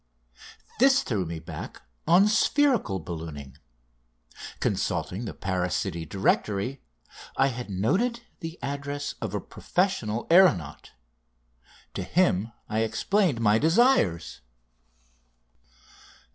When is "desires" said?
13.59-14.41